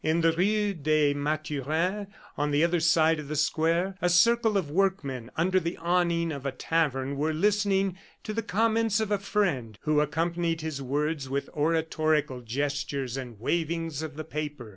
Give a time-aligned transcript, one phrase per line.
[0.03, 4.71] In the rue des Mathurins, on the other side of the square, a circle of
[4.71, 9.77] workmen under the awning of a tavern were listening to the comments of a friend
[9.83, 14.69] who accompanied his words with oratorical gestures and wavings of the paper.